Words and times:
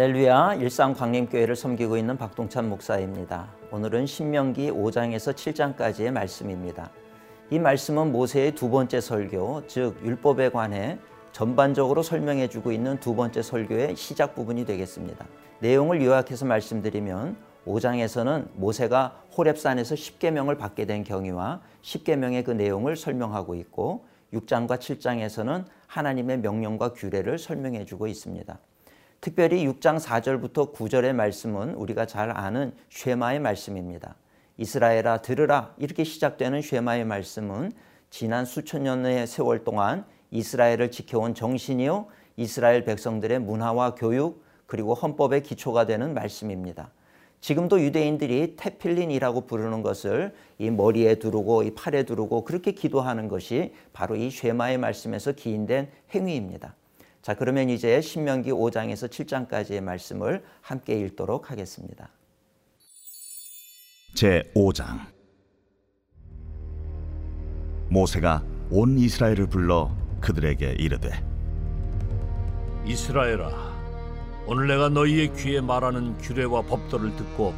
할렐루야 0.00 0.54
일산 0.54 0.94
광림교회를 0.94 1.54
섬기고 1.54 1.98
있는 1.98 2.16
박동찬 2.16 2.70
목사입니다. 2.70 3.50
오늘은 3.70 4.06
신명기 4.06 4.70
5장에서 4.70 5.34
7장까지의 5.34 6.10
말씀입니다. 6.10 6.90
이 7.50 7.58
말씀은 7.58 8.10
모세의 8.10 8.54
두 8.54 8.70
번째 8.70 8.98
설교, 8.98 9.66
즉 9.66 10.00
율법에 10.02 10.52
관해 10.52 10.98
전반적으로 11.32 12.02
설명해 12.02 12.48
주고 12.48 12.72
있는 12.72 12.98
두 12.98 13.14
번째 13.14 13.42
설교의 13.42 13.94
시작 13.94 14.34
부분이 14.34 14.64
되겠습니다. 14.64 15.26
내용을 15.58 16.02
요약해서 16.02 16.46
말씀드리면 16.46 17.36
5장에서는 17.66 18.48
모세가 18.54 19.24
호렙산에서 19.36 19.96
10계명을 19.96 20.56
받게 20.56 20.86
된 20.86 21.04
경위와 21.04 21.60
10계명의 21.82 22.46
그 22.46 22.52
내용을 22.52 22.96
설명하고 22.96 23.54
있고 23.54 24.06
6장과 24.32 24.78
7장에서는 24.78 25.66
하나님의 25.88 26.38
명령과 26.38 26.94
규례를 26.94 27.38
설명해 27.38 27.84
주고 27.84 28.06
있습니다. 28.06 28.58
특별히 29.20 29.66
6장 29.66 30.00
4절부터 30.00 30.72
9절의 30.72 31.12
말씀은 31.12 31.74
우리가 31.74 32.06
잘 32.06 32.34
아는 32.34 32.72
쉐마의 32.88 33.38
말씀입니다. 33.40 34.14
이스라엘아 34.56 35.18
들으라 35.18 35.74
이렇게 35.76 36.04
시작되는 36.04 36.62
쉐마의 36.62 37.04
말씀은 37.04 37.72
지난 38.08 38.46
수천 38.46 38.84
년의 38.84 39.26
세월 39.26 39.62
동안 39.62 40.06
이스라엘을 40.30 40.90
지켜온 40.90 41.34
정신이요 41.34 42.06
이스라엘 42.36 42.84
백성들의 42.84 43.40
문화와 43.40 43.94
교육 43.94 44.42
그리고 44.66 44.94
헌법의 44.94 45.42
기초가 45.42 45.84
되는 45.84 46.14
말씀입니다. 46.14 46.90
지금도 47.42 47.82
유대인들이 47.82 48.56
테필린이라고 48.56 49.42
부르는 49.42 49.82
것을 49.82 50.32
이 50.58 50.70
머리에 50.70 51.16
두르고 51.16 51.62
이 51.64 51.74
팔에 51.74 52.04
두르고 52.04 52.44
그렇게 52.44 52.72
기도하는 52.72 53.28
것이 53.28 53.74
바로 53.92 54.16
이 54.16 54.30
쉐마의 54.30 54.78
말씀에서 54.78 55.32
기인된 55.32 55.90
행위입니다. 56.14 56.74
자, 57.22 57.34
그러면 57.34 57.68
이제 57.68 58.00
신명기 58.00 58.50
5장에서 58.50 59.08
7장까지의 59.08 59.82
말씀을 59.82 60.42
함께 60.62 60.98
읽도록 61.00 61.50
하겠습니다. 61.50 62.10
제 64.14 64.50
5장 64.54 65.00
모세가 67.88 68.42
온 68.70 68.98
이스라엘을 68.98 69.46
불러 69.46 69.94
그들에게 70.20 70.76
이르되 70.78 71.10
이스라엘아 72.84 73.70
오늘 74.46 74.66
내가 74.66 74.88
너희의 74.88 75.32
귀에 75.34 75.60
말하는 75.60 76.18
규례와 76.18 76.62
법도를 76.62 77.14
듣고 77.16 77.54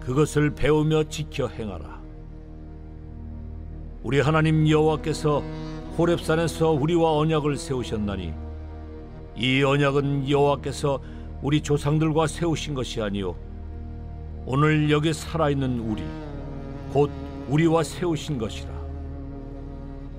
그것을 0.00 0.54
배우며 0.54 1.04
지켜 1.04 1.48
행하라 1.48 2.00
우리 4.02 4.20
하나님 4.20 4.68
여호와께서 4.68 5.40
호렙산에서 5.98 6.70
우리와 6.70 7.16
언약을 7.18 7.56
세우셨나니 7.56 8.45
이 9.36 9.62
언약은 9.62 10.28
여호와께서 10.28 11.00
우리 11.42 11.60
조상들과 11.60 12.26
세우신 12.26 12.74
것이 12.74 13.02
아니요 13.02 13.34
오늘 14.46 14.90
여기 14.90 15.12
살아있는 15.12 15.80
우리 15.80 16.02
곧 16.92 17.10
우리와 17.48 17.82
세우신 17.82 18.38
것이라. 18.38 18.70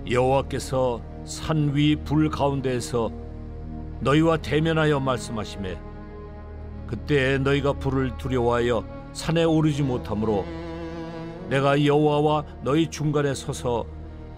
여호와께서 0.09 1.01
산 1.25 1.73
위 1.73 1.95
불 2.05 2.29
가운데에서 2.29 3.11
너희와 3.99 4.37
대면하여 4.37 4.99
말씀하심에 4.99 5.77
그때 6.85 7.37
너희가 7.39 7.73
불을 7.73 8.15
두려워하여 8.17 8.83
산에 9.11 9.43
오르지 9.43 9.83
못하므로 9.83 10.45
내가 11.49 11.83
여호와와 11.83 12.45
너희 12.63 12.89
중간에 12.89 13.33
서서 13.33 13.85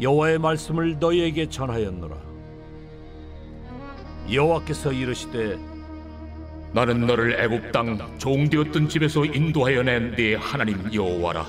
여호와의 0.01 0.39
말씀을 0.39 0.97
너희에게 0.99 1.47
전하였노라 1.49 2.15
여호와께서 4.31 4.91
이르시되 4.91 5.57
나는 6.71 7.07
너를 7.07 7.39
애굽 7.39 7.71
땅 7.71 7.97
종되었던 8.19 8.89
집에서 8.89 9.25
인도하여 9.25 9.81
낸 9.83 10.15
네 10.15 10.35
하나님 10.35 10.93
여호와라. 10.93 11.45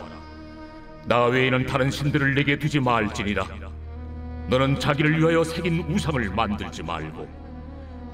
나 1.07 1.27
외에는 1.27 1.67
다른 1.67 1.91
신들을 1.91 2.35
내게 2.35 2.59
두지 2.59 2.81
말지니라. 2.81 3.47
너는 4.49 4.81
자기를 4.81 5.19
위하여 5.19 5.45
새긴 5.45 5.81
우상을 5.89 6.31
만들지 6.31 6.83
말고 6.83 7.29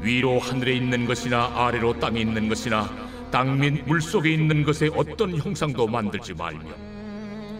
위로 0.00 0.38
하늘에 0.38 0.74
있는 0.74 1.06
것이나 1.06 1.50
아래로 1.54 1.98
땅에 2.00 2.20
있는 2.20 2.48
것이나 2.48 2.88
땅 3.30 3.58
및 3.58 3.84
물속에 3.86 4.30
있는 4.32 4.64
것의 4.64 4.90
어떤 4.94 5.36
형상도 5.36 5.86
만들지 5.86 6.34
말며 6.34 6.60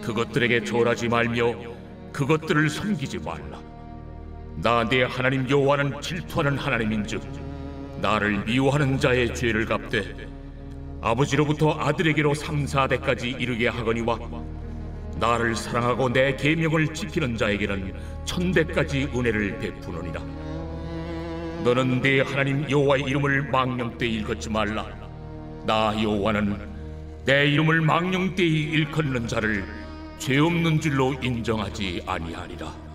그것들에게 0.03 0.63
절하지 0.63 1.07
말며 1.09 1.55
그것들을 2.13 2.69
섬기지 2.69 3.19
말라. 3.19 3.59
나네 4.57 5.03
하나님 5.03 5.47
여호와는 5.47 6.01
질투하는 6.01 6.57
하나님인즉 6.57 7.21
나를 8.01 8.43
미워하는 8.45 8.97
자의 8.99 9.33
죄를 9.33 9.65
갚되 9.65 10.15
아버지로부터 10.99 11.73
아들에게로 11.79 12.33
3, 12.33 12.65
4대까지 12.65 13.39
이르게 13.39 13.67
하거니와 13.67 14.17
나를 15.19 15.55
사랑하고 15.55 16.11
내 16.11 16.35
계명을 16.35 16.93
지키는 16.93 17.37
자에게는 17.37 17.93
천대까지 18.25 19.09
은혜를 19.15 19.59
베푸느니라. 19.59 20.21
너는 21.63 22.01
네 22.01 22.21
하나님 22.21 22.69
여호와의 22.69 23.03
이름을 23.03 23.49
망령되이 23.49 24.13
일컫지 24.13 24.49
말라. 24.49 24.85
나 25.65 25.93
여호와는 26.01 26.57
내 27.25 27.47
이름을 27.47 27.81
망령되이 27.81 28.63
일컫는 28.63 29.27
자를 29.27 29.65
죄 30.17 30.39
없는 30.39 30.79
줄로 30.79 31.13
인정하지 31.21 32.03
아니하리라 32.07 32.86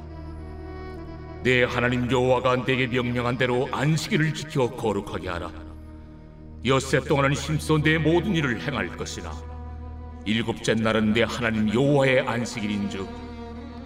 내 1.43 1.65
하나님 1.65 2.11
여호와가 2.11 2.65
내게 2.65 2.87
명령한 2.87 3.37
대로 3.37 3.69
안식일을 3.73 4.33
지켜 4.35 4.71
거룩하게 4.71 5.29
하라. 5.29 5.51
엿새 6.65 7.01
동안은 7.01 7.33
힘써 7.33 7.79
내 7.79 7.99
모든 7.99 8.37
일을 8.37 8.61
행할 8.61 8.89
것이나 8.97 9.33
일곱째 10.25 10.75
날은 10.75 11.13
내 11.13 11.25
하나님 11.25 11.73
여호와의 11.75 12.21
안식일인즉 12.21 13.09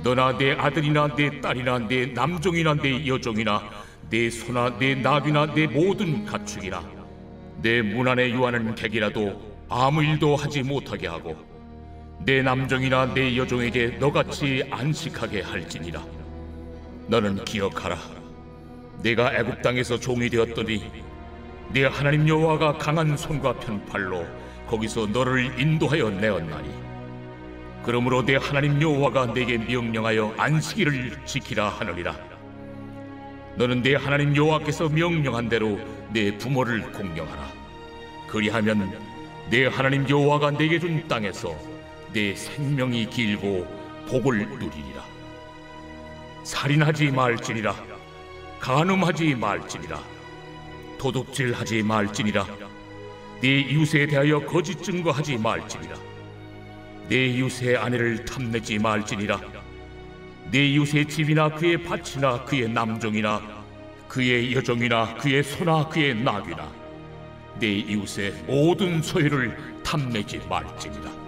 너나 0.03 0.37
내 0.37 0.53
아들이나 0.53 1.15
내 1.17 1.41
딸이나 1.41 1.79
내 1.89 2.07
남종이나 2.07 2.75
내 2.75 3.07
여종이나 3.07 3.63
내 4.11 4.29
소나 4.29 4.77
내 4.79 4.95
나귀나 4.95 5.55
내 5.55 5.67
모든 5.67 6.27
가축이나 6.27 6.83
내 7.63 7.81
문 7.81 8.07
안에 8.07 8.31
유하는 8.31 8.75
객이라도 8.75 9.67
아무 9.71 10.03
일도 10.05 10.37
하지 10.37 10.63
못하게 10.63 11.07
하고 11.09 11.35
내 12.21 12.43
남종이나 12.43 13.15
내 13.15 13.35
여종에게 13.37 13.97
너같이 13.99 14.63
안식하게 14.71 15.41
할지니라. 15.41 16.16
너는 17.09 17.45
기억하라. 17.45 17.97
네가 19.03 19.35
애굽 19.35 19.63
땅에서 19.63 19.99
종이 19.99 20.29
되었더니 20.29 20.91
네 21.73 21.85
하나님 21.85 22.29
여호와가 22.29 22.79
강한 22.79 23.17
손과 23.17 23.55
편팔로 23.61 24.27
거기서 24.67 25.07
너를 25.07 25.61
인도하여 25.61 26.11
내었나니 26.11 26.71
그러므로 27.85 28.25
네 28.25 28.37
하나님 28.37 28.83
여호와가 28.83 29.27
네게 29.27 29.59
명령하여 29.59 30.35
안식일을 30.37 31.25
지키라 31.25 31.69
하느니라. 31.69 32.17
너는 33.57 33.83
네 33.83 33.95
하나님 33.95 34.35
여호와께서 34.35 34.89
명령한 34.89 35.49
대로 35.49 35.79
네 36.13 36.37
부모를 36.37 36.91
공경하라. 36.93 37.49
그리하면 38.27 38.99
네 39.51 39.67
하나님 39.67 40.09
여호와가 40.09 40.51
네게 40.51 40.81
준 40.81 41.07
땅에서 41.07 41.55
네 42.13 42.35
생명이 42.35 43.07
길고 43.07 43.65
복을 44.09 44.39
누리리라. 44.49 45.16
살인하지 46.47 47.11
말지니라. 47.11 47.75
간음하지 48.61 49.35
말지니라. 49.35 50.01
도둑질하지 50.97 51.83
말지니라. 51.83 52.47
네 53.41 53.61
이웃에 53.63 54.07
대하여 54.07 54.39
거짓 54.47 54.81
증거하지 54.81 55.39
말지니라. 55.39 55.97
네 57.09 57.27
이웃의 57.27 57.77
아내를 57.77 58.25
탐내지 58.25 58.79
말지니라. 58.79 59.41
네 60.53 60.69
이웃의 60.69 61.09
집이나 61.09 61.49
그의 61.49 61.83
밭이나 61.83 62.45
그의 62.45 62.69
남종이나 62.69 63.43
그의 64.07 64.55
여종이나 64.55 65.17
그의 65.17 65.43
소나 65.43 65.89
그의 65.89 66.15
나귀나 66.15 66.71
네 67.59 67.67
이웃의 67.79 68.45
모든 68.47 69.03
소유를 69.03 69.83
탐내지 69.83 70.39
말지니라 70.49 71.26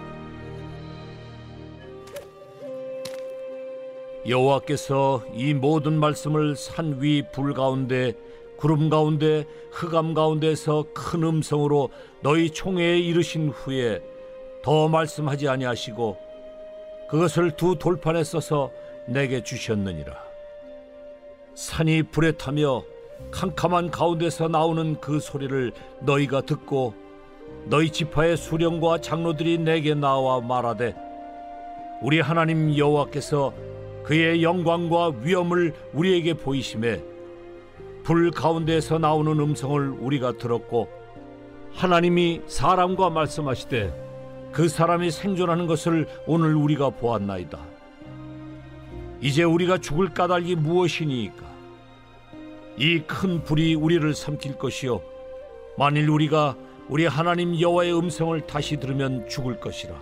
여호와께서 4.29 5.23
이 5.33 5.53
모든 5.53 5.99
말씀을 5.99 6.55
산 6.55 6.99
위 7.01 7.23
불 7.31 7.53
가운데 7.53 8.13
구름 8.57 8.89
가운데 8.89 9.45
흑암 9.71 10.13
가운데서 10.13 10.85
큰 10.93 11.23
음성으로 11.23 11.89
너희 12.21 12.49
총회에 12.49 12.99
이르신 12.99 13.49
후에 13.49 14.01
더 14.61 14.87
말씀하지 14.89 15.47
아니하시고 15.47 16.17
그것을 17.09 17.51
두 17.51 17.75
돌판에 17.79 18.23
써서 18.23 18.71
내게 19.07 19.41
주셨느니라. 19.41 20.13
산이 21.55 22.03
불에 22.03 22.33
타며 22.33 22.83
캄캄한 23.31 23.89
가운데서 23.91 24.49
나오는 24.49 24.99
그 24.99 25.19
소리를 25.19 25.71
너희가 26.01 26.41
듣고 26.41 26.93
너희 27.65 27.89
지파의 27.89 28.37
수령과 28.37 28.99
장로들이 29.01 29.57
내게 29.57 29.93
나와 29.95 30.39
말하되 30.39 30.95
우리 32.01 32.19
하나님 32.19 32.77
여호와께서 32.77 33.53
그의 34.03 34.43
영광과 34.43 35.13
위엄을 35.23 35.73
우리에게 35.93 36.33
보이심에 36.33 37.03
불 38.03 38.31
가운데서 38.31 38.97
나오는 38.97 39.31
음성을 39.39 39.89
우리가 39.99 40.33
들었고 40.37 40.89
하나님이 41.73 42.41
사람과 42.47 43.09
말씀하시되 43.11 44.49
그 44.51 44.67
사람이 44.67 45.11
생존하는 45.11 45.67
것을 45.67 46.07
오늘 46.25 46.55
우리가 46.55 46.89
보았나이다. 46.89 47.59
이제 49.21 49.43
우리가 49.43 49.77
죽을 49.77 50.09
까닭이 50.13 50.55
무엇이니까? 50.55 51.47
이 52.77 53.01
큰 53.05 53.43
불이 53.43 53.75
우리를 53.75 54.13
삼킬 54.15 54.57
것이요 54.57 55.01
만일 55.77 56.09
우리가 56.09 56.55
우리 56.87 57.05
하나님 57.05 57.59
여호와의 57.59 57.95
음성을 57.95 58.39
다시 58.47 58.77
들으면 58.77 59.27
죽을 59.29 59.59
것이라. 59.59 59.93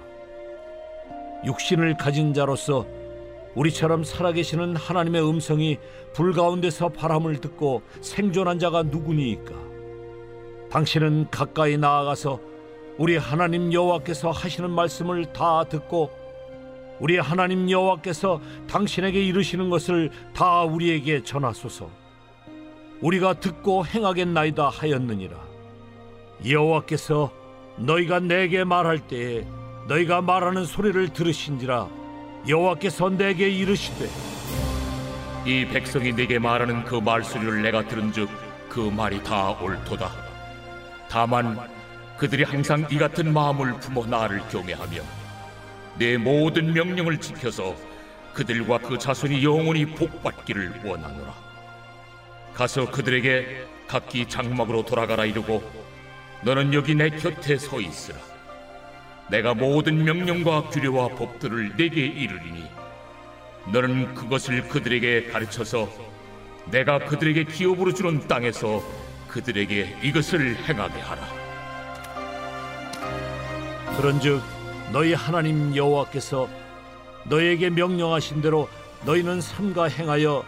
육신을 1.45 1.97
가진 1.97 2.33
자로서 2.33 2.85
우리처럼 3.57 4.03
살아계시는 4.03 4.75
하나님의 4.75 5.27
음성이 5.27 5.79
불 6.13 6.31
가운데서 6.31 6.89
바람을 6.89 7.41
듣고 7.41 7.81
생존한 8.01 8.59
자가 8.59 8.83
누구니까? 8.83 9.55
당신은 10.69 11.31
가까이 11.31 11.75
나아가서 11.75 12.39
우리 12.99 13.17
하나님 13.17 13.73
여호와께서 13.73 14.29
하시는 14.29 14.69
말씀을 14.69 15.33
다 15.33 15.63
듣고 15.63 16.11
우리 16.99 17.17
하나님 17.17 17.69
여호와께서 17.69 18.41
당신에게 18.67 19.23
이르시는 19.25 19.71
것을 19.71 20.11
다 20.35 20.61
우리에게 20.61 21.23
전하소서. 21.23 21.89
우리가 23.01 23.39
듣고 23.39 23.87
행하겠나이다 23.87 24.69
하였느니라. 24.69 25.35
여호와께서 26.47 27.31
너희가 27.77 28.19
내게 28.19 28.63
말할 28.63 29.07
때에 29.07 29.47
너희가 29.87 30.21
말하는 30.21 30.65
소리를 30.65 31.09
들으신지라 31.09 32.06
여호와께서 32.45 33.09
내게 33.09 33.49
이르시되 33.49 34.09
이 35.45 35.65
백성이 35.65 36.13
내게 36.13 36.39
말하는 36.39 36.83
그 36.83 36.95
말소리를 36.95 37.61
내가 37.61 37.87
들은즉 37.87 38.29
그 38.67 38.79
말이 38.79 39.23
다 39.23 39.51
옳도다. 39.51 40.11
다만 41.09 41.57
그들이 42.17 42.43
항상 42.43 42.85
이 42.91 42.97
같은 42.97 43.31
마음을 43.31 43.79
품어 43.79 44.05
나를 44.07 44.41
경외하며 44.49 45.01
내 45.97 46.17
모든 46.17 46.73
명령을 46.73 47.19
지켜서 47.19 47.75
그들과 48.33 48.79
그 48.79 48.97
자손이 48.97 49.43
영원히 49.43 49.85
복받기를 49.85 50.81
원하노라. 50.83 51.33
가서 52.53 52.91
그들에게 52.91 53.65
각기 53.87 54.27
장막으로 54.27 54.83
돌아가라 54.83 55.25
이르고 55.25 55.63
너는 56.41 56.73
여기 56.73 56.93
내 56.93 57.09
곁에 57.09 57.57
서 57.57 57.79
있으라. 57.79 58.17
내가 59.29 59.53
모든 59.53 60.03
명령과 60.03 60.69
규례와 60.69 61.09
법들을 61.09 61.75
내게 61.75 62.05
이르리니 62.05 62.63
너는 63.71 64.13
그것을 64.13 64.67
그들에게 64.69 65.31
가르쳐서 65.31 65.89
내가 66.71 66.99
그들에게 66.99 67.43
기업으로 67.45 67.93
주는 67.93 68.25
땅에서 68.27 68.81
그들에게 69.27 69.97
이것을 70.01 70.55
행하게 70.55 70.99
하라. 71.01 71.21
그런즉 73.97 74.41
너희 74.93 75.13
하나님 75.13 75.75
여호와께서 75.75 76.47
너희에게 77.25 77.69
명령하신 77.69 78.41
대로 78.41 78.69
너희는 79.05 79.41
삼가 79.41 79.85
행하여 79.85 80.45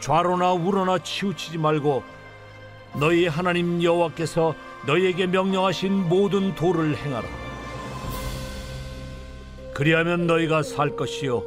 좌로나 0.00 0.52
우로나 0.52 0.98
치우치지 0.98 1.56
말고 1.58 2.04
너희 3.00 3.26
하나님 3.26 3.82
여호와께서 3.82 4.54
너희에게 4.86 5.26
명령하신 5.26 6.08
모든 6.08 6.54
도를 6.54 6.96
행하라. 6.96 7.43
그리하면 9.74 10.26
너희가 10.26 10.62
살 10.62 10.94
것이요 10.94 11.42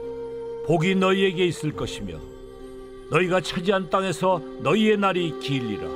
복이 0.68 0.95
너희에게 0.95 1.45
있을 1.45 1.71
것이며 1.71 2.19
너희가 3.09 3.39
차지한 3.39 3.89
땅에서 3.89 4.39
너희의 4.62 4.97
날이 4.97 5.39
길리라. 5.39 5.88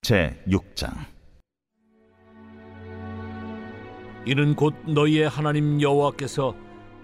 제 0.00 0.42
6장 0.48 0.90
이는 4.26 4.54
곧 4.54 4.74
너희의 4.86 5.28
하나님 5.28 5.82
여호와께서 5.82 6.56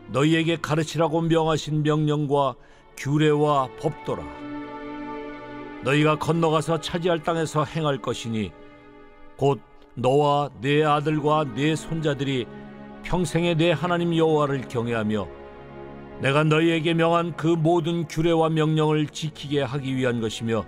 너희에게 0.08 0.56
가르치라고 0.56 1.20
명하신 1.20 1.82
명령과 1.82 2.55
규례와 2.97 3.69
법도라. 3.79 4.23
너희가 5.85 6.19
건너가서 6.19 6.81
차지할 6.81 7.23
땅에서 7.23 7.64
행할 7.64 7.99
것이니 7.99 8.52
곧 9.37 9.61
너와 9.94 10.50
네 10.60 10.84
아들과 10.84 11.44
네 11.54 11.75
손자들이 11.76 12.46
평생에 13.02 13.54
내 13.54 13.72
하나님 13.72 14.16
여호와를 14.16 14.69
경외하며 14.69 15.26
내가 16.20 16.44
너희에게 16.44 16.94
명한 16.94 17.37
그 17.37 17.46
모든 17.46 18.06
규례와 18.06 18.50
명령을 18.50 19.06
지키게 19.06 19.62
하기 19.62 19.96
위한 19.96 20.20
것이며 20.20 20.64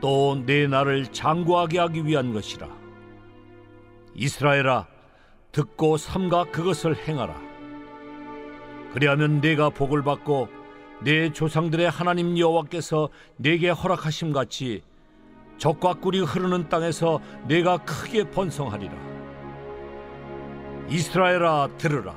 또 0.00 0.36
내 0.46 0.66
나를 0.66 1.06
장구하게 1.06 1.78
하기 1.78 2.06
위한 2.06 2.32
것이라. 2.32 2.68
이스라엘아 4.14 4.86
듣고 5.52 5.96
삼가 5.96 6.44
그것을 6.44 6.96
행하라. 6.96 7.34
그리하면 8.92 9.40
내가 9.40 9.70
복을 9.70 10.02
받고 10.02 10.48
내 11.02 11.32
조상들의 11.32 11.88
하나님 11.90 12.38
여호와께서 12.38 13.10
내게 13.36 13.68
허락하심 13.68 14.32
같이 14.32 14.82
적과 15.58 15.94
꿀이 15.94 16.20
흐르는 16.20 16.68
땅에서 16.68 17.20
내가 17.46 17.78
크게 17.78 18.30
번성하리라. 18.30 18.92
이스라엘아 20.88 21.70
들으라. 21.78 22.14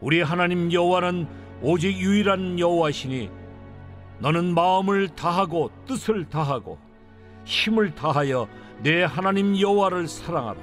우리 0.00 0.20
하나님 0.20 0.70
여호와는 0.72 1.26
오직 1.62 1.96
유일한 1.96 2.58
여호와시니 2.58 3.30
너는 4.18 4.54
마음을 4.54 5.08
다하고 5.08 5.70
뜻을 5.86 6.28
다하고 6.28 6.78
힘을 7.44 7.94
다하여 7.94 8.48
내 8.82 9.02
하나님 9.04 9.58
여호와를 9.58 10.08
사랑하라. 10.08 10.60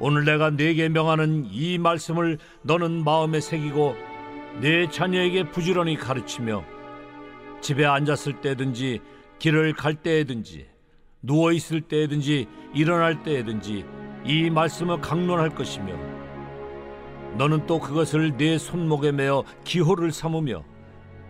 오늘 0.00 0.24
내가 0.24 0.50
네게 0.50 0.88
명하는 0.88 1.46
이 1.50 1.78
말씀을 1.78 2.38
너는 2.62 3.04
마음에 3.04 3.40
새기고 3.40 3.94
내 4.60 4.88
자녀에게 4.88 5.50
부지런히 5.50 5.96
가르치며 5.96 6.64
집에 7.60 7.84
앉았을 7.84 8.40
때든지 8.40 9.00
길을 9.44 9.74
갈 9.74 9.94
때에든지 9.94 10.66
누워 11.20 11.52
있을 11.52 11.82
때에든지 11.82 12.48
일어날 12.72 13.22
때에든지 13.22 13.84
이 14.24 14.48
말씀을 14.48 15.02
강론할 15.02 15.54
것이며 15.54 15.94
너는 17.36 17.66
또 17.66 17.78
그것을 17.78 18.38
내 18.38 18.56
손목에 18.56 19.12
매어 19.12 19.44
기호를 19.64 20.12
삼으며 20.12 20.64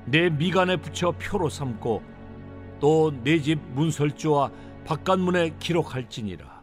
내 0.05 0.31
미간에 0.31 0.77
붙여 0.77 1.11
표로 1.11 1.49
삼고 1.49 2.05
또 2.79 3.11
내 3.25 3.41
집 3.41 3.59
문설주와 3.75 4.53
바깥문에 4.87 5.57
기록할지니라. 5.59 6.63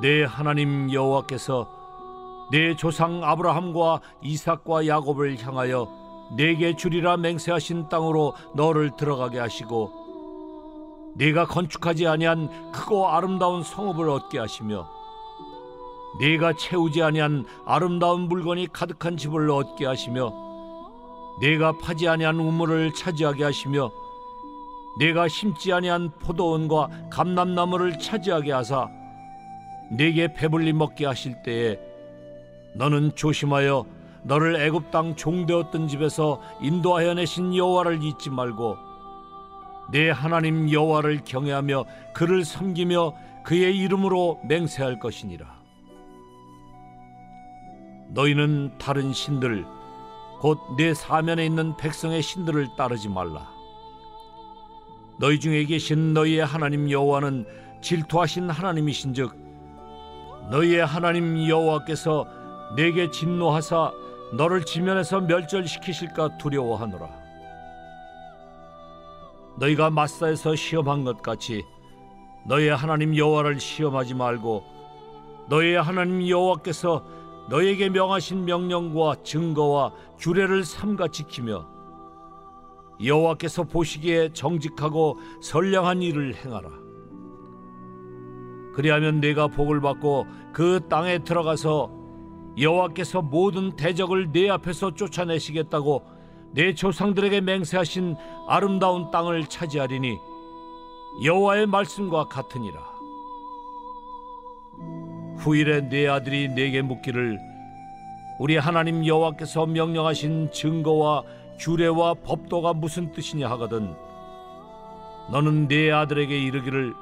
내 0.00 0.24
하나님 0.24 0.90
여호와께서 0.90 2.48
내 2.50 2.74
조상 2.76 3.22
아브라함과 3.24 4.00
이삭과 4.22 4.86
야곱을 4.86 5.36
향하여 5.44 5.99
내게 6.36 6.76
주리라 6.76 7.16
맹세하신 7.16 7.88
땅으로 7.88 8.34
너를 8.54 8.90
들어가게 8.96 9.38
하시고 9.38 10.00
네가 11.16 11.46
건축하지 11.46 12.06
아니한 12.06 12.72
크고 12.72 13.08
아름다운 13.08 13.62
성읍을 13.62 14.08
얻게 14.08 14.38
하시며 14.38 14.88
네가 16.20 16.54
채우지 16.54 17.02
아니한 17.02 17.46
아름다운 17.64 18.22
물건이 18.22 18.68
가득한 18.72 19.16
집을 19.16 19.50
얻게 19.50 19.86
하시며 19.86 20.32
네가 21.40 21.78
파지 21.78 22.08
아니한 22.08 22.38
우물을 22.38 22.92
차지하게 22.94 23.44
하시며 23.44 23.90
네가 24.98 25.28
심지 25.28 25.72
아니한 25.72 26.10
포도원과 26.20 27.08
감람나무를 27.10 27.98
차지하게 27.98 28.52
하사 28.52 28.88
네게 29.90 30.34
배불리 30.34 30.72
먹게 30.72 31.06
하실 31.06 31.42
때에 31.42 31.78
너는 32.74 33.14
조심하여 33.14 33.84
너를 34.22 34.56
애굽 34.56 34.90
땅 34.90 35.16
종되었던 35.16 35.88
집에서 35.88 36.40
인도하여 36.60 37.14
내신 37.14 37.56
여호와를 37.56 38.02
잊지 38.02 38.30
말고 38.30 38.76
내 39.90 40.10
하나님 40.10 40.70
여호와를 40.70 41.22
경외하며 41.24 41.84
그를 42.14 42.44
섬기며 42.44 43.14
그의 43.44 43.76
이름으로 43.78 44.40
맹세할 44.44 44.98
것이니라. 44.98 45.60
너희는 48.10 48.78
다른 48.78 49.12
신들 49.12 49.64
곧 50.40 50.58
내 50.76 50.94
사면에 50.94 51.44
있는 51.44 51.76
백성의 51.76 52.22
신들을 52.22 52.68
따르지 52.76 53.08
말라. 53.08 53.48
너희 55.18 55.38
중에 55.38 55.64
계신 55.64 56.14
너희의 56.14 56.44
하나님 56.44 56.90
여호와는 56.90 57.46
질투하신 57.82 58.48
하나님이신즉 58.48 59.34
너희의 60.50 60.86
하나님 60.86 61.46
여호와께서 61.46 62.26
내게 62.76 63.10
진노하사 63.10 63.92
너를 64.32 64.64
지면에서 64.64 65.20
멸절시키실까 65.20 66.38
두려워하노라. 66.38 67.08
너희가 69.58 69.90
마사에서 69.90 70.54
시험한 70.54 71.04
것 71.04 71.20
같이 71.20 71.64
너희의 72.46 72.74
하나님 72.74 73.16
여호와를 73.16 73.58
시험하지 73.60 74.14
말고 74.14 74.64
너희의 75.48 75.82
하나님 75.82 76.26
여호와께서 76.28 77.04
너희에게 77.48 77.90
명하신 77.90 78.44
명령과 78.44 79.16
증거와 79.24 79.92
규례를 80.18 80.64
삼가 80.64 81.08
지키며 81.08 81.66
여호와께서 83.04 83.64
보시기에 83.64 84.32
정직하고 84.32 85.18
선량한 85.42 86.02
일을 86.02 86.34
행하라. 86.36 86.68
그리하면 88.74 89.20
내가 89.20 89.48
복을 89.48 89.80
받고 89.80 90.26
그 90.52 90.80
땅에 90.88 91.18
들어가서 91.18 91.99
여호와께서 92.58 93.22
모든 93.22 93.76
대적을 93.76 94.32
내 94.32 94.48
앞에서 94.48 94.94
쫓아내시겠다고 94.94 96.02
내 96.52 96.74
조상들에게 96.74 97.40
맹세하신 97.42 98.16
아름다운 98.48 99.10
땅을 99.10 99.46
차지하리니 99.46 100.18
여호와의 101.24 101.66
말씀과 101.66 102.24
같으니라. 102.24 102.90
후일에 105.38 105.88
내 105.88 106.06
아들이 106.06 106.48
내게 106.48 106.82
묻기를 106.82 107.38
우리 108.38 108.56
하나님 108.56 109.06
여호와께서 109.06 109.66
명령하신 109.66 110.50
증거와 110.52 111.22
규례와 111.58 112.14
법도가 112.14 112.74
무슨 112.74 113.12
뜻이냐 113.12 113.48
하거든 113.50 113.94
너는 115.30 115.68
내 115.68 115.90
아들에게 115.90 116.36
이르기를 116.36 116.94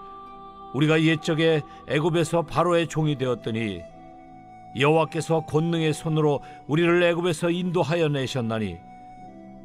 우리가 0.75 1.03
옛적에 1.03 1.63
애굽에서 1.89 2.43
바로의 2.43 2.89
종이 2.89 3.17
되었더니 3.17 3.83
여호와께서 4.77 5.41
권능의 5.41 5.93
손으로 5.93 6.41
우리를 6.67 7.03
애굽에서 7.03 7.51
인도하여 7.51 8.09
내셨나니 8.09 8.79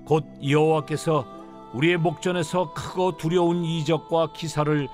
곧 0.05 0.25
여호와께서 0.47 1.25
우리의 1.73 1.97
목전에서 1.97 2.73
크고 2.73 3.17
두려운 3.17 3.63
이적과 3.63 4.33
기사를 4.33 4.87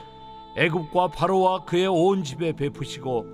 애굽과 0.58 1.10
바로와 1.10 1.66
그의 1.66 1.88
온 1.88 2.24
집에 2.24 2.54
베푸시고 2.54 3.25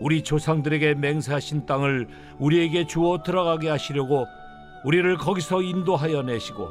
우리 0.00 0.22
조상들에게 0.22 0.94
맹세하신 0.94 1.66
땅을 1.66 2.08
우리에게 2.38 2.86
주어 2.86 3.22
들어가게 3.22 3.68
하시려고 3.68 4.26
우리를 4.84 5.16
거기서 5.16 5.62
인도하여 5.62 6.22
내시고 6.22 6.68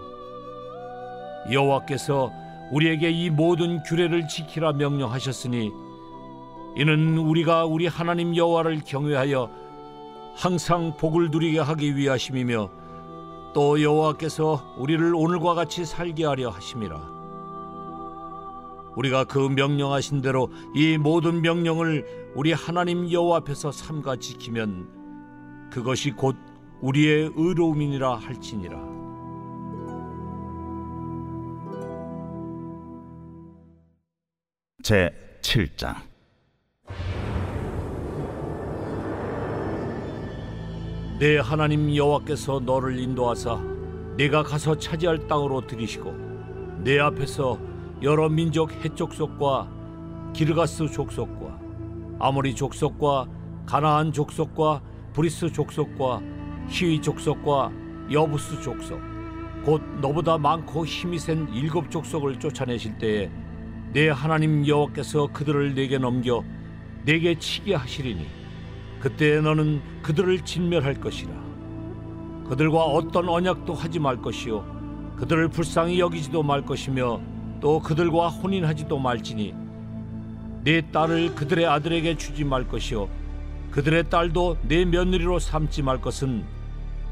여호와께서 1.52 2.32
우리에게 2.72 3.10
이 3.12 3.30
모든 3.30 3.82
규례를 3.84 4.28
지키라 4.28 4.74
명령하셨으니 4.74 5.72
이는 6.76 7.18
우리가 7.18 7.66
우리 7.66 7.86
하나님 7.88 8.36
여호와를 8.36 8.82
경외하여 8.86 9.50
항상 10.36 10.98
복을 10.98 11.30
누리게 11.30 11.60
하기 11.60 11.96
위하심이며 11.96 12.70
또 13.54 13.82
여호와께서 13.82 14.76
우리를 14.78 15.14
오늘과 15.14 15.54
같이 15.54 15.86
살게 15.86 16.26
하려 16.26 16.50
하심이라. 16.50 17.14
우리가 18.96 19.24
그 19.26 19.38
명령하신 19.38 20.22
대로 20.22 20.52
이 20.76 20.98
모든 20.98 21.42
명령을 21.42 22.32
우리 22.36 22.52
하나님 22.52 23.12
여호와 23.12 23.38
앞에서 23.38 23.72
삼가 23.72 24.16
지키면 24.16 25.70
그것이 25.72 26.12
곧 26.12 26.36
우리의 26.82 27.32
의로움이니라 27.36 28.16
할지니라. 28.16 28.94
제 34.84 35.40
7장 35.42 36.13
네 41.20 41.38
하나님 41.38 41.96
여호와께서 41.96 42.60
너를 42.62 43.00
인도하사 43.00 43.62
네가 44.18 44.42
가서 44.42 44.76
차지할 44.78 45.28
땅으로 45.28 45.62
들이시고 45.68 46.12
네 46.84 47.00
앞에서 47.00 47.60
여러 48.02 48.28
민족 48.30 48.72
헷 48.84 49.14
족속과 49.14 49.70
기르가스 50.34 50.88
족속과 50.88 51.60
아모리 52.20 52.56
족속과 52.56 53.28
가나안 53.68 54.12
족속과 54.12 54.82
브리스 55.14 55.52
족속과 55.52 56.22
히위 56.70 57.00
족속과 57.00 57.72
여부스 58.12 58.60
족속 58.62 59.00
곧 59.64 59.84
너보다 60.02 60.40
많고 60.40 60.84
힘이 60.84 61.20
센 61.20 61.48
일곱 61.54 61.92
족속을 61.92 62.40
쫓아내실 62.40 62.98
때에 62.98 63.32
내 63.94 64.10
하나님 64.10 64.68
여호와께서 64.68 65.28
그들을 65.28 65.76
내게 65.76 66.00
넘겨 66.00 66.44
내게 67.06 67.38
치게 67.38 67.76
하시리니 67.76 68.43
그때 69.04 69.42
너는 69.42 69.82
그들을 70.02 70.46
진멸할 70.46 71.02
것이라. 71.02 71.30
그들과 72.48 72.86
어떤 72.86 73.28
언약도 73.28 73.74
하지 73.74 74.00
말 74.00 74.22
것이요. 74.22 74.64
그들을 75.18 75.50
불쌍히 75.50 76.00
여기지도 76.00 76.42
말 76.42 76.62
것이며 76.62 77.20
또 77.60 77.82
그들과 77.82 78.30
혼인하지도 78.30 78.98
말지니. 78.98 79.54
내 80.64 80.90
딸을 80.90 81.36
그들의 81.36 81.66
아들에게 81.66 82.16
주지 82.16 82.46
말 82.46 82.66
것이요. 82.66 83.10
그들의 83.72 84.10
딸도 84.10 84.60
내 84.70 84.86
며느리로 84.86 85.38
삼지 85.38 85.82
말 85.82 86.00
것은 86.00 86.46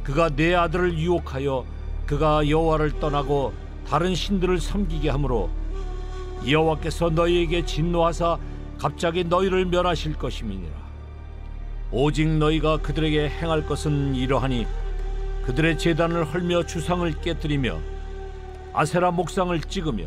그가 0.01 0.29
내 0.29 0.55
아들을 0.55 0.97
유혹하여 0.97 1.65
그가 2.05 2.47
여호와를 2.47 3.01
떠나고 3.01 3.51
다른 3.85 4.15
신들을 4.15 4.61
섬기게 4.61 5.09
하므로 5.09 5.49
여호와께서 6.49 7.09
너희에게 7.09 7.65
진노하사 7.65 8.37
갑자기 8.77 9.25
너희를 9.25 9.65
멸하실 9.65 10.13
것임이니라 10.13 10.80
오직 11.93 12.27
너희가 12.27 12.77
그들에게 12.77 13.29
행할 13.29 13.65
것은 13.65 14.15
이러하니 14.15 14.65
그들의 15.43 15.77
제단을 15.77 16.23
헐며 16.23 16.65
주상을 16.65 17.11
깨뜨리며 17.19 17.79
아세라 18.73 19.11
목상을 19.11 19.59
찍으며 19.59 20.05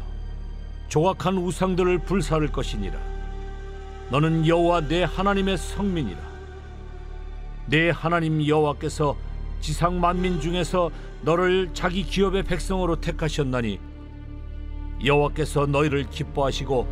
조각한 0.88 1.36
우상들을 1.36 1.98
불사를 2.00 2.46
것이니라. 2.48 2.98
너는 4.10 4.46
여호와 4.46 4.88
내 4.88 5.02
하나님의 5.02 5.58
성민이라. 5.58 6.18
내 7.66 7.90
하나님 7.90 8.46
여호와께서 8.46 9.16
지상 9.60 10.00
만민 10.00 10.40
중에서 10.40 10.90
너를 11.22 11.70
자기 11.74 12.02
기업의 12.02 12.44
백성으로 12.44 13.00
택하셨나니 13.00 13.80
여호와께서 15.04 15.66
너희를 15.66 16.08
기뻐하시고 16.10 16.86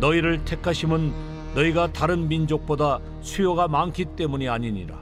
너희를 0.00 0.44
택하심은 0.44 1.35
너희가 1.56 1.90
다른 1.90 2.28
민족보다 2.28 3.00
수요가 3.22 3.66
많기 3.66 4.04
때문이 4.04 4.46
아니니라. 4.46 4.94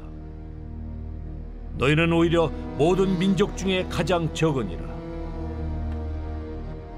너희는 1.79 2.13
오히려 2.13 2.49
모든 2.79 3.19
민족 3.19 3.57
중에 3.57 3.85
가장 3.91 4.33
적으니라. 4.33 4.83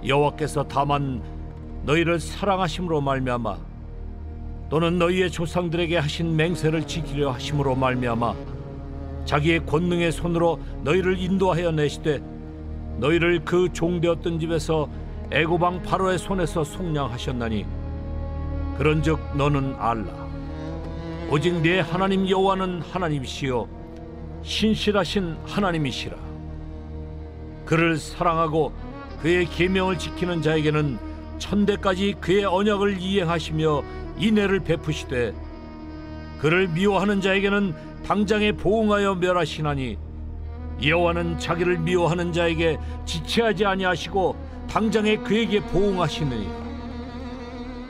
여호와께서 0.06 0.62
다만 0.68 1.22
너희를 1.84 2.20
사랑하심으로 2.20 3.00
말미암아 3.00 3.56
또는 4.68 4.98
너희의 4.98 5.30
조상들에게 5.30 5.96
하신 5.96 6.36
맹세를 6.36 6.86
지키려 6.86 7.30
하심으로 7.30 7.76
말미암아 7.76 8.34
자기의 9.25 9.64
권능의 9.64 10.12
손으로 10.12 10.60
너희를 10.82 11.18
인도하여 11.18 11.72
내시되 11.72 12.20
너희를 12.98 13.44
그 13.44 13.72
종되었던 13.72 14.38
집에서 14.38 14.88
애고방 15.32 15.82
바로의 15.82 16.18
손에서 16.18 16.62
속량하셨나니 16.62 17.75
그런즉 18.78 19.37
너는 19.37 19.75
알라. 19.78 20.26
오직 21.30 21.54
내 21.61 21.80
하나님 21.80 22.28
여호와는 22.28 22.83
하나님이시요 22.83 23.68
신실하신 24.42 25.37
하나님이시라. 25.47 26.16
그를 27.64 27.97
사랑하고 27.97 28.73
그의 29.21 29.47
계명을 29.47 29.99
지키는 29.99 30.42
자에게는 30.42 30.99
천대까지 31.38 32.16
그의 32.21 32.45
언약을 32.45 32.99
이행하시며 33.00 33.83
인애를 34.18 34.61
베푸시되 34.61 35.35
그를 36.38 36.68
미워하는 36.68 37.21
자에게는 37.21 37.75
당장에 38.06 38.52
보응하여 38.52 39.16
멸하시나니 39.16 39.99
여호와는 40.85 41.38
자기를 41.38 41.78
미워하는 41.78 42.33
자에게 42.33 42.78
지체하지 43.04 43.64
아니하시고 43.64 44.37
당장에 44.71 45.16
그에게 45.16 45.61
보응하시느니라 45.61 46.65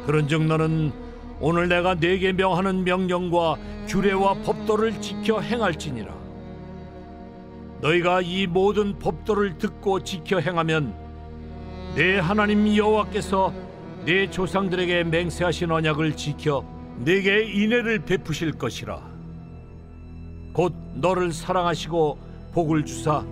그런즉 0.07 0.45
너는 0.45 0.93
오늘 1.41 1.69
내가 1.69 1.95
네게 1.95 2.33
명하는 2.33 2.85
명령과 2.85 3.57
규례와 3.89 4.35
법도를 4.45 5.01
지켜 5.01 5.41
행할지니라. 5.41 6.15
너희가 7.81 8.23
이 8.23 8.47
모든 8.47 8.99
법도를 8.99 9.59
듣고 9.59 10.03
지켜 10.03 10.39
행하면 10.39 10.95
내 11.97 12.19
하나님 12.19 12.75
여호와께서 12.75 13.53
내 14.07 14.31
조상들에게 14.31 15.05
맹세하신 15.05 15.73
언약을 15.73 16.17
지켜 16.17 16.65
내게 16.99 17.43
인애를 17.43 17.99
베푸실 18.01 18.53
것이라. 18.53 19.03
곧 20.53 20.73
너를 20.95 21.33
사랑하시고 21.33 22.19
복을 22.53 22.85
주사 22.85 23.25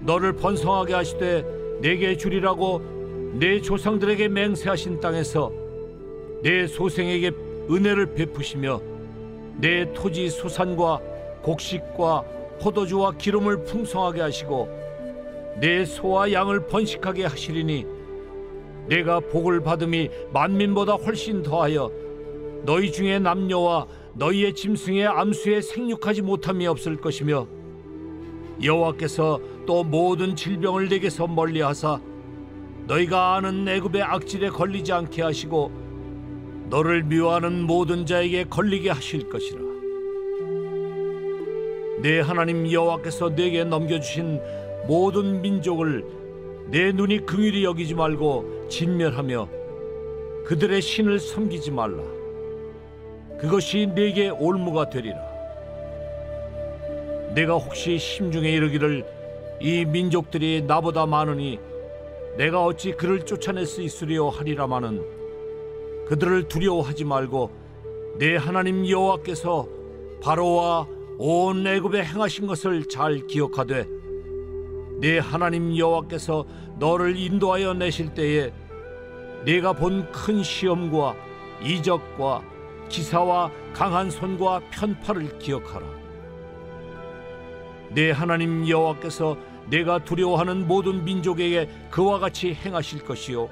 너를 0.00 0.32
번성하게 0.32 0.94
하시되 0.94 1.44
내게 1.82 2.16
주리라고 2.16 3.34
내 3.38 3.60
조상들에게 3.60 4.28
맹세하신 4.28 5.00
땅에서 5.00 5.65
내 6.42 6.66
소생에게 6.66 7.32
은혜를 7.70 8.14
베푸시며 8.14 8.80
내 9.58 9.92
토지 9.92 10.28
소산과 10.28 11.00
곡식과 11.42 12.24
포도주와 12.60 13.12
기름을 13.12 13.64
풍성하게 13.64 14.20
하시고 14.20 14.68
내 15.60 15.84
소와 15.84 16.32
양을 16.32 16.66
번식하게 16.66 17.24
하시리니 17.24 17.86
내가 18.88 19.20
복을 19.20 19.62
받음이 19.62 20.10
만민보다 20.32 20.94
훨씬 20.94 21.42
더하여 21.42 21.90
너희 22.64 22.92
중에 22.92 23.18
남녀와 23.18 23.86
너희의 24.14 24.54
짐승의 24.54 25.06
암수에 25.06 25.60
생육하지 25.60 26.22
못함이 26.22 26.66
없을 26.66 26.96
것이며 26.96 27.46
여호와께서 28.62 29.40
또 29.66 29.84
모든 29.84 30.36
질병을 30.36 30.88
내게서 30.88 31.26
멀리하사 31.26 32.00
너희가 32.86 33.34
아는 33.34 33.66
애굽의 33.68 34.02
악질에 34.02 34.50
걸리지 34.50 34.92
않게 34.92 35.22
하시고 35.22 35.85
너를 36.68 37.04
미워하는 37.04 37.62
모든 37.62 38.04
자에게 38.06 38.44
걸리게 38.44 38.90
하실 38.90 39.28
것이라. 39.28 39.60
내 42.02 42.20
하나님 42.20 42.70
여호와께서 42.70 43.34
내게 43.34 43.64
넘겨주신 43.64 44.40
모든 44.86 45.40
민족을 45.40 46.04
내 46.68 46.92
눈이 46.92 47.24
긍휼히 47.24 47.64
여기지 47.64 47.94
말고 47.94 48.68
진멸하며 48.68 49.48
그들의 50.44 50.82
신을 50.82 51.20
섬기지 51.20 51.70
말라. 51.70 52.02
그것이 53.38 53.86
내게 53.94 54.28
올무가 54.28 54.90
되리라. 54.90 55.18
내가 57.34 57.54
혹시 57.54 57.98
심중에 57.98 58.50
이르기를 58.50 59.04
이 59.60 59.84
민족들이 59.84 60.62
나보다 60.66 61.06
많으니 61.06 61.60
내가 62.36 62.64
어찌 62.64 62.92
그를 62.92 63.24
쫓아낼 63.24 63.66
수 63.66 63.82
있으리요 63.82 64.28
하리라마는 64.28 65.15
그들을 66.06 66.48
두려워하지 66.48 67.04
말고 67.04 67.50
내 68.18 68.36
하나님 68.36 68.88
여호와께서 68.88 69.68
바로와 70.22 70.86
온 71.18 71.66
애굽에 71.66 72.04
행하신 72.04 72.46
것을 72.46 72.88
잘 72.88 73.26
기억하되 73.26 73.86
내 75.00 75.18
하나님 75.18 75.76
여호와께서 75.76 76.46
너를 76.78 77.16
인도하여 77.16 77.74
내실 77.74 78.14
때에 78.14 78.52
내가 79.44 79.72
본 79.72 80.10
큰 80.10 80.42
시험과 80.42 81.14
이적과 81.62 82.42
기사와 82.88 83.50
강한 83.72 84.10
손과 84.10 84.60
편파를 84.70 85.38
기억하라. 85.38 85.86
내 87.90 88.10
하나님 88.10 88.68
여호와께서 88.68 89.36
내가 89.68 90.02
두려워하는 90.02 90.66
모든 90.66 91.04
민족에게 91.04 91.68
그와 91.90 92.18
같이 92.18 92.54
행하실 92.54 93.04
것이요 93.04 93.48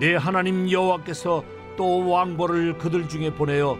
내 0.00 0.16
하나님 0.16 0.70
여호와께서 0.70 1.44
또 1.76 2.08
왕벌을 2.08 2.78
그들 2.78 3.06
중에 3.06 3.34
보내어 3.34 3.78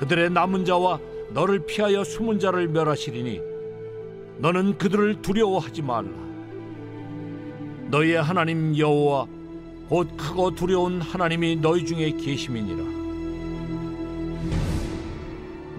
그들의 0.00 0.30
남은 0.30 0.64
자와 0.64 0.98
너를 1.30 1.64
피하여 1.64 2.02
숨은 2.02 2.40
자를 2.40 2.66
멸하시리니 2.66 3.40
너는 4.38 4.78
그들을 4.78 5.22
두려워하지 5.22 5.82
말라 5.82 6.10
너희의 7.86 8.20
하나님 8.20 8.76
여호와 8.76 9.26
곧 9.88 10.08
크고 10.16 10.56
두려운 10.56 11.00
하나님이 11.00 11.56
너희 11.56 11.86
중에 11.86 12.10
계심이니라 12.10 12.98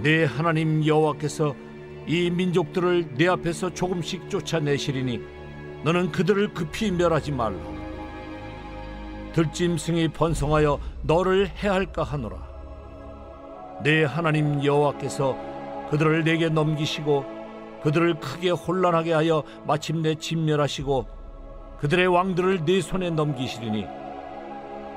내 0.01 0.23
하나님 0.23 0.85
여호와께서 0.85 1.53
이 2.07 2.29
민족들을 2.31 3.15
내 3.17 3.27
앞에서 3.27 3.73
조금씩 3.73 4.29
쫓아내시리니 4.29 5.21
너는 5.83 6.11
그들을 6.11 6.53
급히 6.53 6.91
멸하지 6.91 7.31
말라. 7.33 7.59
들짐승이 9.33 10.09
번성하여 10.09 10.79
너를 11.03 11.47
해할까 11.47 12.03
하노라. 12.03 12.37
내 13.83 14.03
하나님 14.03 14.63
여호와께서 14.63 15.37
그들을 15.89 16.23
내게 16.23 16.49
넘기시고 16.49 17.25
그들을 17.83 18.19
크게 18.19 18.49
혼란하게 18.49 19.13
하여 19.13 19.43
마침내 19.65 20.15
진멸하시고 20.15 21.07
그들의 21.79 22.07
왕들을 22.07 22.65
네 22.65 22.81
손에 22.81 23.09
넘기시리니 23.09 23.85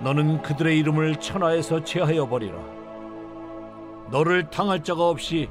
너는 0.03 0.43
그들의 0.43 0.77
이름을 0.81 1.17
천하에서 1.17 1.85
제하여 1.85 2.29
버리라. 2.29 2.59
너를 4.11 4.51
당할 4.51 4.83
자가 4.83 5.09
없이 5.09 5.49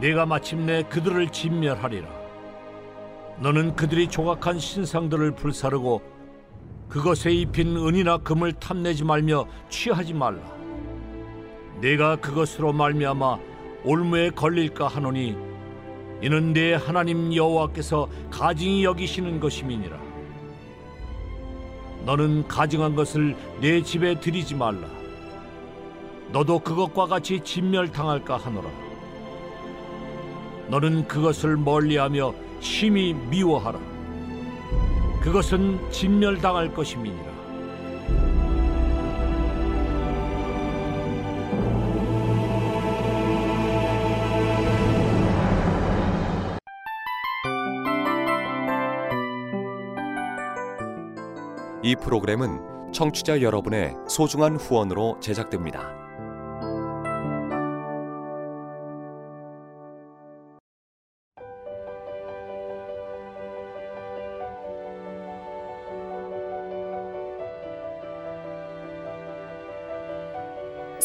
내가 0.00 0.24
마침내 0.24 0.82
그들을 0.84 1.28
진멸하리라. 1.28 2.08
너는 3.38 3.76
그들이 3.76 4.08
조각한 4.08 4.58
신상들을 4.58 5.32
불사르고 5.32 6.11
그것에 6.92 7.32
입힌 7.32 7.74
은이나 7.74 8.18
금을 8.18 8.52
탐내지 8.52 9.02
말며 9.02 9.46
취하지 9.70 10.12
말라. 10.12 10.42
내가 11.80 12.16
그것으로 12.16 12.74
말미암아 12.74 13.38
올무에 13.82 14.28
걸릴까 14.28 14.88
하노니 14.88 15.34
이는 16.20 16.52
내 16.52 16.74
하나님 16.74 17.34
여호와께서 17.34 18.10
가증히 18.30 18.84
여기시는 18.84 19.40
것임이니라. 19.40 19.98
너는 22.04 22.46
가증한 22.46 22.94
것을 22.94 23.38
내 23.62 23.82
집에 23.82 24.20
들이지 24.20 24.54
말라. 24.54 24.86
너도 26.30 26.58
그것과 26.58 27.06
같이 27.06 27.40
진멸당할까 27.40 28.36
하노라. 28.36 28.68
너는 30.68 31.08
그것을 31.08 31.56
멀리하며 31.56 32.34
심히 32.60 33.14
미워하라. 33.14 33.91
그것은 35.22 35.78
진멸당할 35.90 36.74
것임이니라. 36.74 37.32
이 51.84 51.96
프로그램은 51.96 52.92
청취자 52.92 53.42
여러분의 53.42 53.94
소중한 54.08 54.56
후원으로 54.56 55.18
제작됩니다. 55.20 56.01